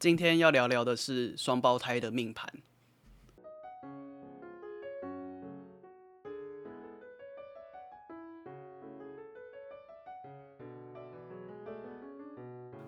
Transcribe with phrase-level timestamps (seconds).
[0.00, 2.50] 今天要聊聊的是双胞胎的命盘。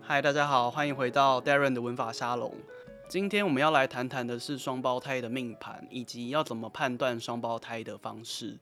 [0.00, 2.54] 嗨，大家好，欢迎回到 Darren 的文法沙龙。
[3.10, 8.58] 今天我们要来谈谈的是双胞胎的命盘，以及要怎么判断双胞胎的方式。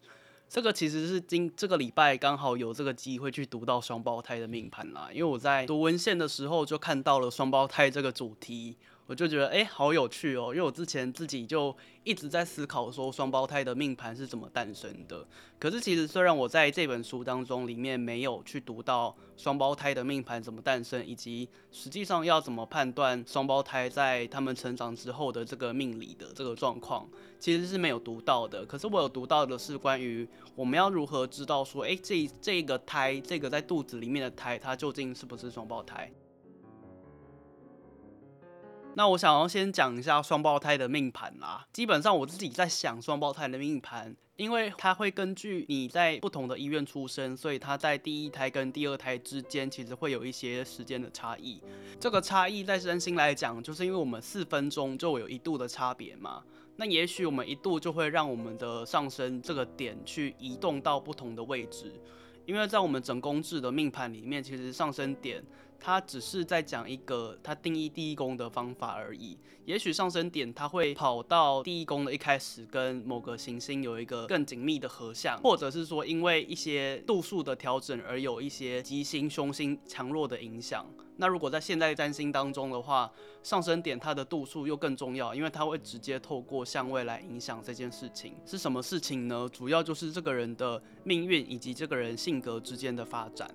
[0.51, 8.75] 这个其实是今这个礼拜刚好有这个机会去读到双胞胎的命盘啦，因为我在读文献的时候就看到了双胞胎这个主题。
[9.11, 10.55] 我就觉得哎，好有趣哦！
[10.55, 15.27] 因为我之前自己就一直在思考说双胞胎的命盘是怎么诞生的。
[15.59, 28.65] 可是其实虽然我在这本书当中里面没有去读到双胞胎的命盘怎么诞生，以及实际上要怎么判断双胞胎在他们成长之后的这个命理的这个状况，其实是没有读到的。
[28.65, 30.25] 可是我有读到的是关于
[30.55, 36.13] 我们要如何知道说，哎，这这个胎，这个在肚子里面的胎，它究竟是不是双胞胎？
[38.95, 41.67] 那我想要先讲一下双胞胎的命盘啦。
[41.73, 51.63] 基本上我自己在想双胞胎的命盘，因为它会根据你在不同的医院出生，所以它在第一胎跟第二胎之间其实会有一些时间的差异。
[51.99, 56.43] 这个差异在身心来讲，就是因为我们四分钟就有一度的差别嘛。
[56.77, 61.93] 那也许我们一度就会让我们的上升这个点去移动到不同的位置，
[62.45, 65.43] 因为在我们整宫制的命盘里面，其实上升点。
[65.81, 69.39] 它只是在讲一个它定义第一宫的方法而已。
[69.65, 80.85] 也许上升点它会跑到第一宫的一开始，跟某个行星有一个更紧密的合相，或者是说因为一些度数的调整而有一些吉星、凶星强弱的影响。
[81.17, 83.11] 那如果在现代占星当中的话，
[83.43, 88.35] 上升点它的度数又更重要，因为它会直接透过相位来影响这件事情。
[88.47, 89.49] 是什么事情呢？
[89.53, 93.49] 主要就是这个人的命运以及这个人性格之间的发展。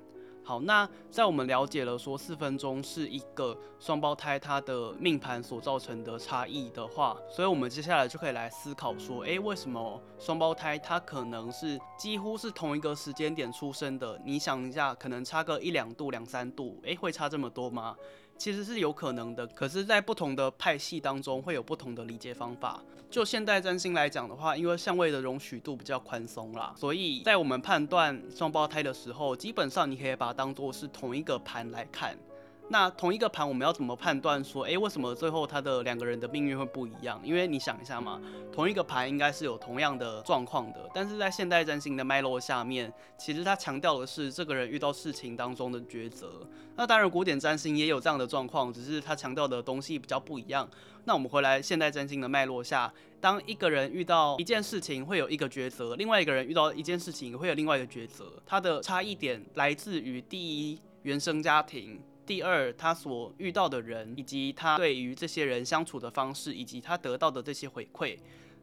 [0.48, 14.22] 好，那在我们了解了说四分钟是一个双胞胎它的命盘所造成的差异的话，所以我们接下来就可以来思考说，诶，为什么双胞胎它可能是几乎是同一个时间点出生的？
[14.24, 17.96] 你想一下，可能差个一两度、两三度，诶，会差这么多吗？
[18.38, 22.82] 其实是有可能的，可是，在不同的派系当中会有不同的理解方法。
[23.10, 32.18] 就现代占星来讲的话，因为相位的容许度比较宽松啦，所以在我们判断双胞胎的时候，基本上你可以把它当做是同一个盘来看。
[32.68, 37.22] 那同一个盘，我们要怎么判断说，诶，为什么最后他的两个人的命运会不一样？
[37.24, 38.20] 因为你想一下嘛，
[38.52, 46.42] 同一个盘应该是有同样的状况的，但是在现代占星的脉络下面，其实它强调的是这个人遇到事情当中的抉择。
[46.76, 50.68] 那当然，古典占星也有这样的状况，只是它强调的东西比较不一样。
[51.04, 62.02] 那我们回来现代占星的脉络下，当一个人遇到一件事情会有一个抉择，另外一个人遇到一件事情会有另外一个抉择，它的差异点来自于第一原生家庭。
[62.26, 68.18] 第二，他所遇到的人，以及他对于这些人相处的方式，以及他得到的这些回馈。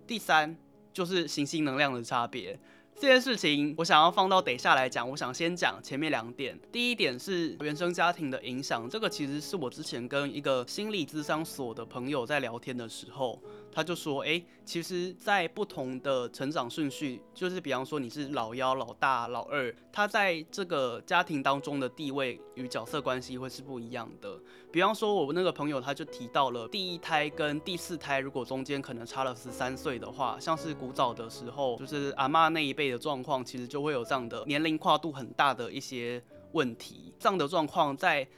[0.06, 0.56] 第三，
[0.92, 2.58] 就是行星能量的差别。
[2.94, 6.58] 这件事情我想要放到等下来讲，我想先讲前面两点。
[6.70, 13.42] 第一点是原生家庭的影响，这个其实是我之前跟一个心理咨商所的朋友在聊天的时候。
[13.72, 24.38] 他就说：“诶，其实，在不同的成长顺序，就是比方说你是老幺、老大、老二，他在这个家庭当中的地位与角色关系会是不一样的。
[24.70, 36.22] 比方说，我那个朋友他就提到了第一胎跟第四胎，如果中间可能差了十三岁的话，像是古早的时候，就是阿嬷那一辈的状况，其实就会有这样的年龄跨度很大的一些
[36.52, 37.14] 问题。
[37.18, 38.28] 这样的状况在。”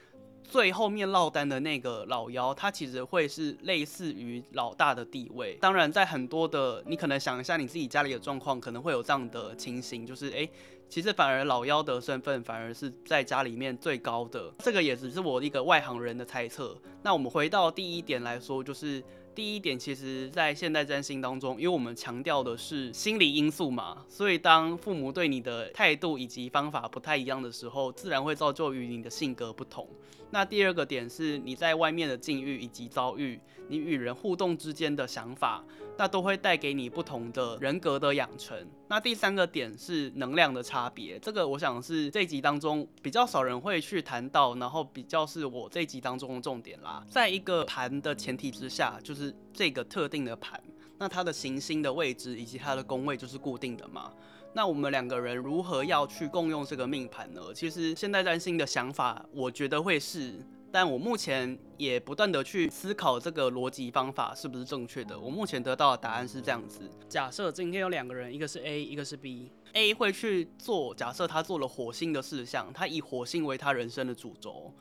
[0.47, 5.57] 最后面落单的那个老幺，他其实会是类似于老大的地位。
[5.59, 10.49] 当然，在很多的你可能想一下你自己家里的状况，可能会有这样的情形，就是诶，
[10.87, 14.53] 其实反而老幺的身份反而是在家里面最高的。
[14.59, 16.77] 这个也只是我一个外行人的猜测。
[17.01, 19.03] 那我们回到第一点来说，就是。
[19.35, 29.85] 第一点，其实，在现代占星当中，因为我们强调的是心理因素嘛，所以当父母对你的态度以及方法不太一样的时候，自然会造就于你的性格不同。
[30.31, 35.63] 那第二个点是，你在外面的境遇以及遭遇，你与人互动之间的想法，
[35.97, 38.57] 那都会带给你不同的人格的养成。
[38.89, 47.05] 那第三个点是能量的差别，这个我想是这集当中比较少人会去谈到，然后比较是我这集当中的重点啦。
[47.09, 50.61] 在一个盘的前提之下，就是这个特定的盘，
[50.97, 54.11] 那它的行星的位置以及它的宫位就是固定的嘛。
[54.55, 57.41] 那我们两个人如何要去共用这个命盘呢？
[57.53, 60.33] 其实现代占星的想法，我觉得会是。
[60.71, 65.19] 但我目前也不断的去思考这个逻辑方法是不是正确的。
[65.19, 69.51] 我目前得到的答案是这样子：假设今天有两个人，一个是 A，一个是 B。
[69.73, 74.73] A 会去做，假设他做了火星的事项，他以火星为他人生的主轴。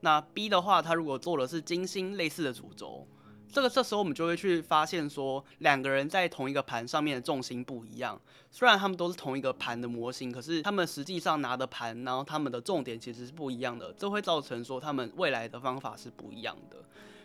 [0.00, 3.06] 那 B 的话，他如果做的是金星类似的主轴，
[3.50, 8.20] 这个这时候我们就会去发现说，两个人在同一个盘上面的重心不一样。
[8.50, 16.76] 虽然他们都是同一个盘的模型，可是他们实际上拿的盘，然后他们的重点其实是不一样的，这会造成说他们未来的方法是不一样的。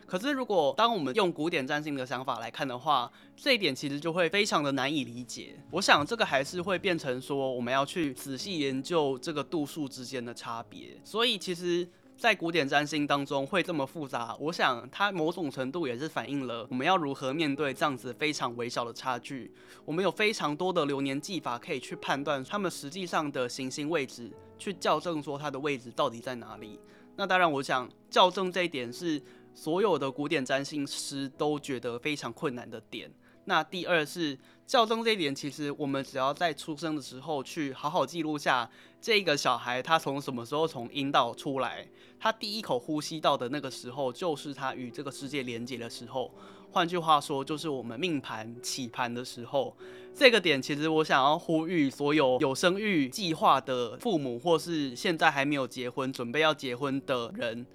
[0.06, 5.58] 可是如果当我们用古典占星的想法来看的话，这一点其实就会非常的难以理解。
[5.70, 10.98] 我想这个还是会变成说，我们要去仔细研究这个度数之间的差别。
[11.04, 11.86] 所以其实。
[12.16, 19.52] 在古典占星当中会这么复杂，我想它某种程度也是反映了我们要如何面对这样子非常微小的差距。
[19.84, 26.78] 我们有非常多的流年技法可以去判断他们实际上的行星位置，去校正说它的位置到底在哪里。
[27.16, 29.20] 那当然，我想校正这一点是
[29.54, 33.10] 所有的古典占星师都觉得非常困难的点。
[33.46, 38.70] 那第二是校正这一点，其实我们只要在出生的时候去好好记录下
[39.00, 41.86] 这个小孩他从什么时候从阴道出来，
[42.18, 46.30] 他第一口呼吸到的那个时候，就是他与这个世界连接的时候。
[46.72, 49.76] 换句话说，就是我们命盘起盘的时候。
[50.12, 57.66] 这个点其实我想要呼吁所有有生育计划的父母，或是现在还没有结婚准备要结婚的人。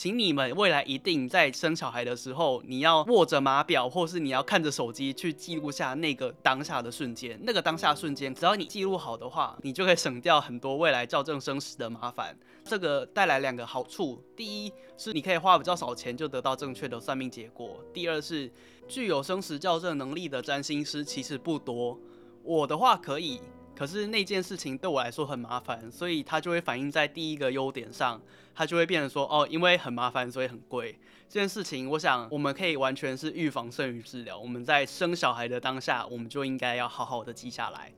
[0.00, 7.38] 请你们未来一定在生小孩的时候，你要握着码表，或是你要看着手机去记录下那个当下的瞬间。
[7.42, 12.34] 那个当下瞬间，只要你记录好的话，你就可以省掉很多未来校正生死的麻烦。
[12.64, 18.50] 这个带来两个好处：第一是你可以花比较少钱就得到正确的算命结果；第二是
[18.88, 22.00] 具有生死校正能力的占星师其实不多。
[22.42, 23.38] 我的话可以。
[23.80, 28.20] 可是那件事情对我来说很麻烦，所以它就会反映在第一个优点上，
[28.54, 30.94] 它就会变成说，哦，因为很麻烦，所以很贵。
[31.30, 34.38] 这件事情，我想我们可以完全是预防胜于治疗。
[34.38, 37.90] 我们在生小孩的当下，我们就应该要好好的记下来。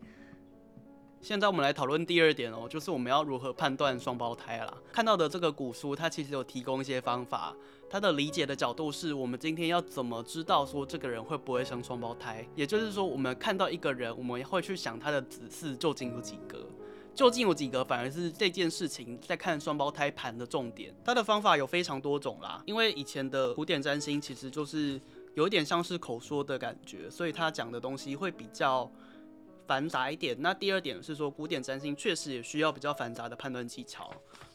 [1.23, 4.75] 现在我们来讨论第二点哦，就是我们要如何判断双胞胎啦。
[4.91, 7.55] 看到的这个古书，它其实有提供一些方法。
[7.89, 12.45] 它的理解的角度是我们今天要怎么知道说这个人会不会生双胞胎？
[12.57, 16.59] 也就是说，我们看到一个人，我们会去想他的子嗣究竟有几个？
[17.15, 17.85] 究竟有几个？
[17.85, 20.93] 反而是这件事情在看双胞胎盘的重点。
[21.05, 25.01] 它的方法有非常多种啦，因为以前的古典占星其实就是
[25.35, 28.91] 有点像是口说的感觉，所以他讲的东西会比较。
[29.67, 30.37] 繁杂一点。
[30.41, 34.13] 那第二点是说，古典占星确实也需要比较繁杂的判断技巧。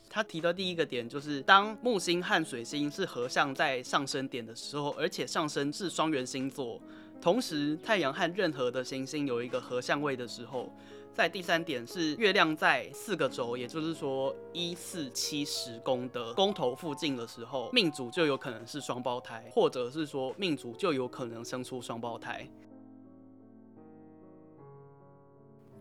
[0.09, 6.81] 他提的第一个点就是，当木星和水星是合相在上升点的时候，而且上升是双元星座，
[7.21, 10.74] 同时太阳和任何的行星有一个合相位的时候，
[11.13, 22.48] 在第三点是月亮在四个轴，也就是说一四七十宫的宫头附近的时候，命主就有可能是双胞胎，或者是说命主就有可能生出双胞胎。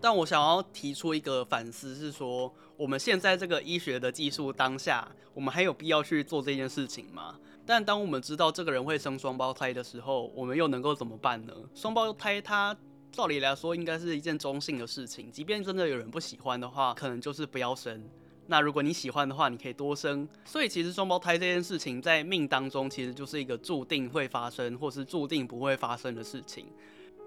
[0.07, 7.35] 但我想要提出一个反思，是说我们现在这个医学的技术当下，我们还有必要去做这件事情吗？
[7.67, 11.53] 但当我们知道这个人会生双胞胎的时候，我们又能够怎么办呢？
[11.75, 12.73] 双胞胎它
[13.11, 18.09] 照理来说应该是一件中性的事情，即便真的有人不喜欢的话，可能就是不要生。
[18.47, 20.29] 那如果你喜欢的话，你可以多生。
[20.45, 26.67] 所以其实双胞胎这件事情在命当中其实就是一个注定会发生，或是注定不会发生的事情。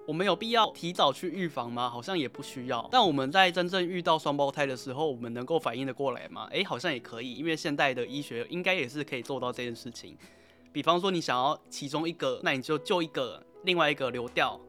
[0.09, 1.87] 我们有必要提早去预防吗？
[1.87, 2.89] 好像也不需要。
[2.91, 6.47] 但我们在真正遇到双胞胎的时候，我们能够反应得过来吗？
[6.49, 10.17] 诶，好像也可以，因为现代的医学应该也是可以做到这件事情。
[10.71, 14.59] 比方说，你想要其中一个，那你就救一个，另外一个流掉。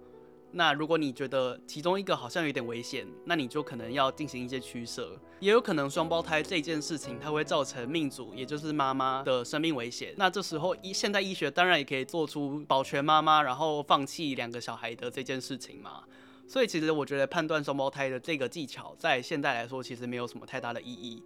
[0.52, 5.16] 那如果你觉得其中一个好像有点危险，那你就可能要进行一些取舍。
[5.38, 10.12] 也有可能双胞胎这件事情它会造成命主，也就是妈妈的生命危险。
[10.16, 16.02] 那这时候医现代医学当然也可以做出保全妈妈，然后放弃两个小孩的这件事情嘛。
[16.46, 21.22] 所以其实我觉得判断双胞胎的这个技巧在现代来说其实没有什么太大的意义。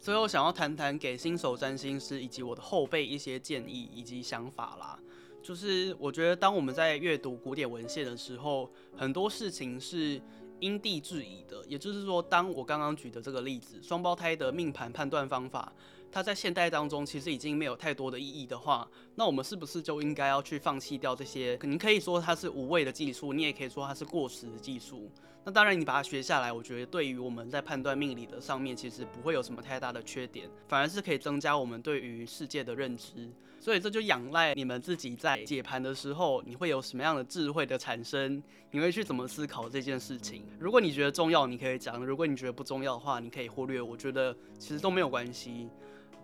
[0.00, 4.98] 最后想要谈谈给新手占星师以及我的后辈一些建议以及想法啦。
[5.44, 10.18] 就是我觉得，当我们在阅读古典文献的时候，很多事情是
[10.58, 11.62] 因地制宜的。
[11.68, 15.70] 也就是说，当我刚刚举的这个例子，双胞胎的命盘判断方法，
[16.10, 21.58] 它在现代当中其实已经没有太多的意义的话，那我们是不是就应该要去放弃掉这些？
[21.60, 25.10] 你可以说它是无谓的技术，你也可以说它是过时的技术。
[25.44, 33.30] 那当然，你把它学下来，我觉得对于我们在判断命理的上面，其实不会有什么太大的缺点，反而是可以增加我们对于世界的认知。
[33.64, 38.42] 所以这就仰赖你们自己在解盘的时候，你会有什么样的智慧的产生？
[38.70, 40.42] 你会去怎么思考这件事情？
[40.58, 43.80] 如果你觉得重要，你可以讲；如果你觉得不重要的话，你可以忽略。
[43.80, 45.70] 我觉得其实都没有关系。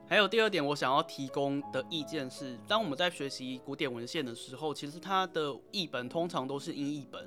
[0.06, 7.26] 还有第二点，我想要提供的意见是：当我们在学习古典文献的时候，其实它的译本通常都是英译本。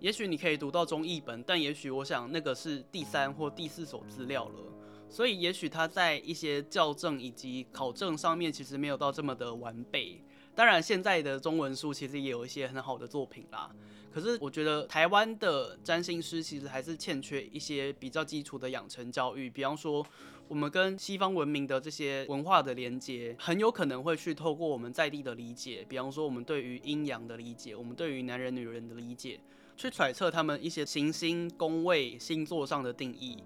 [0.00, 4.72] 也许你可以读到中译本，但也许我想那个是第三或第四手资料了。
[5.12, 10.18] 所以也许他在一些校正以及考证上面其实没有到这么的完备。
[10.54, 13.70] 当然，现在的中文书其实也有一些很好的作品啦。
[14.10, 20.04] 可是我觉得台湾的占星师其实还是欠缺一些比较基础的养成教育，比方说
[20.48, 29.40] 我们跟西方文明的这些文化的连接，很有可能会去透过我们在地的理解，比方说我们对于阴阳的理解，我们对于男人女人的理解，
[29.76, 33.38] 去揣测他们一些行星、宫位、星座上的定义。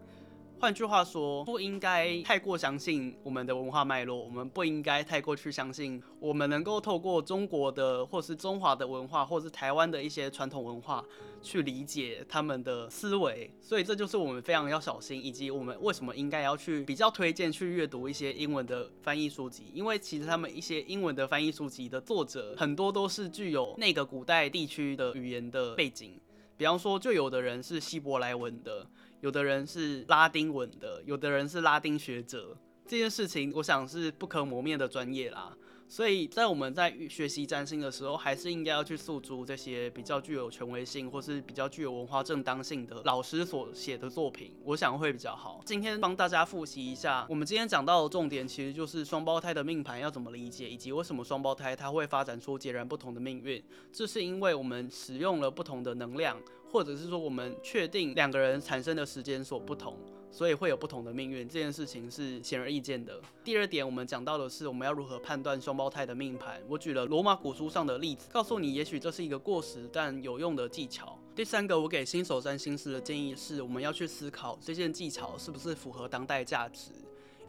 [0.66, 11.04] 换句话说，不应该太过相信我们的文化脉络，我们不应该太过去相信我们能够透过中国的或是中华的文化，或是台湾的一些传统文化
[11.40, 13.48] 去理解他们的思维。
[13.60, 26.18] 所以这就是我们非常要小心，以及我们为什么应该要去比较推荐去阅读一些英文的翻译书籍，因为其实他们一些英文的翻译书籍的作者很多都是具有那个古代地区的语言的背景，
[26.56, 28.86] 比方说，就有的人是希伯来文的。
[29.20, 35.56] 有的人是拉丁文的，有的人是拉丁学者，这件事情我想是不可磨灭的专业啦。
[35.88, 45.60] 所以在我们在学习占星的时候，还是应该要去诉诸这些比较具有权威性或是比较具有文化正当性的老师所写的作品，我想会比较好。
[45.64, 53.62] 今天帮大家复习一下，我们今天讲到的重点其实就是双胞胎的命盘要怎么理解，以及为什么双胞胎它会发展出截然不同的命运。
[53.92, 56.36] 这是因为我们使用了不同的能量。
[56.70, 59.96] 或者是说，我们确定两个人产生的时间所不同，
[60.30, 61.48] 所以会有不同的命运。
[61.48, 63.20] 这件事情是显而易见的。
[63.42, 66.60] 第二点，我们讲到的是我们要如何判断双胞胎的命盘。
[66.68, 71.18] 我举了罗马古书上的例子，告诉你，也许这是一个过时但有用的技巧。
[71.34, 76.90] 第三个，我给新手占星师的建议是，我们要去思考这件技巧是不是符合当代价值，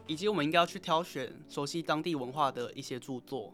[0.06, 3.52] 以及我们应该要去挑选熟悉当地文化的一些著作。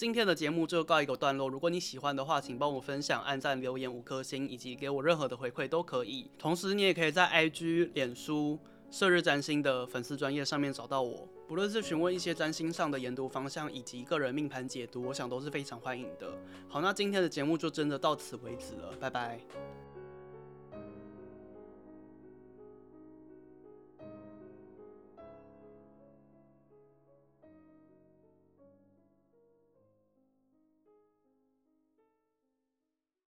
[0.00, 1.46] 今天的节目就告一个段落。
[1.46, 6.30] 如果你喜欢的话，请帮我分享、按赞、留言五颗星，以及给我任何的回馈都可以。
[6.38, 8.58] 同时，你也可以在 IG、脸书、
[8.90, 11.28] 射日占星的粉丝专业上面找到我。
[11.46, 16.32] 不论是询问一些占星上的研读方向，以及个人命盘解读，我想都是非常欢迎的。
[16.66, 19.38] 好，那今天的节目就真的到此为止了，拜拜。